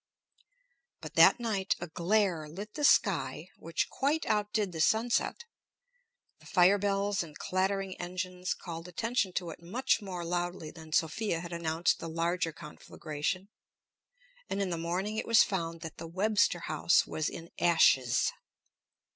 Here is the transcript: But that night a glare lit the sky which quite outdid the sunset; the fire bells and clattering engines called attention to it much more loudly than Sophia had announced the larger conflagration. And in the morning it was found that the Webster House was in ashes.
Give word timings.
But 0.99 1.13
that 1.13 1.39
night 1.39 1.75
a 1.79 1.85
glare 1.85 2.47
lit 2.49 2.73
the 2.73 2.83
sky 2.83 3.49
which 3.55 3.87
quite 3.87 4.25
outdid 4.25 4.71
the 4.71 4.81
sunset; 4.81 5.45
the 6.39 6.47
fire 6.47 6.79
bells 6.79 7.21
and 7.21 7.37
clattering 7.37 7.95
engines 8.01 8.55
called 8.55 8.87
attention 8.87 9.31
to 9.33 9.51
it 9.51 9.61
much 9.61 10.01
more 10.01 10.25
loudly 10.25 10.71
than 10.71 10.91
Sophia 10.91 11.41
had 11.41 11.53
announced 11.53 11.99
the 11.99 12.09
larger 12.09 12.51
conflagration. 12.51 13.49
And 14.49 14.59
in 14.59 14.71
the 14.71 14.75
morning 14.75 15.17
it 15.17 15.27
was 15.27 15.43
found 15.43 15.81
that 15.81 15.97
the 15.97 16.07
Webster 16.07 16.61
House 16.61 17.05
was 17.05 17.29
in 17.29 17.51
ashes. 17.59 18.31